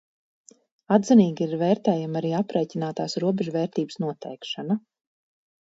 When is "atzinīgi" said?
0.95-1.43